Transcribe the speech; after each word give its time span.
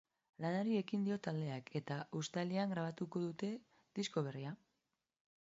Lanari 0.43 0.77
ekin 0.77 1.03
dio 1.07 1.17
taldeak 1.27 1.69
eta 1.81 1.99
uztailean 2.21 2.75
grabatuko 2.75 3.23
dute 3.27 3.53
disko 4.01 4.27
berria. 4.31 4.57